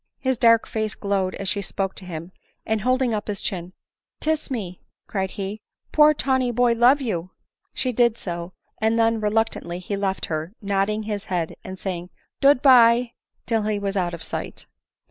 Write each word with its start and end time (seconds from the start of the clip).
His 0.17 0.39
dark 0.39 0.65
face 0.65 0.95
glowed 0.95 1.35
as 1.35 1.47
she 1.47 1.61
spoke 1.61 1.93
to 1.97 2.05
him, 2.05 2.31
and 2.65 2.81
holding 2.81 3.13
up 3.13 3.27
his 3.27 3.39
chin," 3.39 3.73
Tiss 4.19 4.49
me!" 4.49 4.81
cried 5.07 5.29
he," 5.37 5.61
poor 5.91 6.15
tawny 6.15 6.49
boy 6.49 6.73
love 6.73 7.01
you!" 7.01 7.29
She 7.75 7.91
did 7.91 8.17
so; 8.17 8.53
and 8.79 8.97
then, 8.97 9.19
reluctantly, 9.19 9.77
he 9.77 9.95
left 9.95 10.25
her, 10.25 10.53
nodding 10.59 11.03
his 11.03 11.25
head, 11.25 11.53
and 11.63 11.77
saying," 11.77 12.09
Dood 12.41 12.63
bye," 12.63 13.11
till 13.45 13.61
he 13.61 13.77
was 13.77 13.95
out 13.95 14.15
of 14.15 14.23
sight. 14.23 14.65